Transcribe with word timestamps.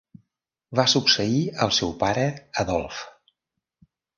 Va 0.79 0.85
succeir 0.93 1.43
al 1.65 1.75
seu 1.81 1.93
pare, 2.07 2.25
Adolphe. 2.65 3.07